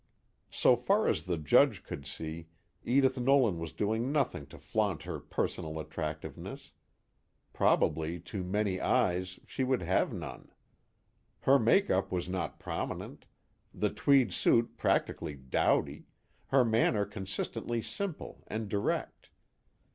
So 0.49 0.75
far 0.75 1.07
as 1.07 1.21
the 1.25 1.37
Judge 1.37 1.83
could 1.83 2.07
see, 2.07 2.47
Edith 2.83 3.19
Nolan 3.19 3.59
was 3.59 3.71
doing 3.71 4.11
nothing 4.11 4.47
to 4.47 4.57
flaunt 4.57 5.03
her 5.03 5.19
personal 5.19 5.79
attractiveness. 5.79 6.71
Probably 7.53 8.19
to 8.21 8.43
many 8.43 8.81
eyes 8.81 9.39
she 9.45 9.63
would 9.63 9.83
have 9.83 10.11
none. 10.11 10.51
Her 11.41 11.59
make 11.59 11.91
up 11.91 12.11
was 12.11 12.27
not 12.27 12.57
prominent, 12.59 13.25
the 13.75 13.91
tweed 13.91 14.33
suit 14.33 14.75
practically 14.75 15.35
dowdy, 15.35 16.07
her 16.47 16.65
manner 16.65 17.05
consistently 17.05 17.83
simple 17.83 18.43
and 18.47 18.67
direct. 18.69 19.29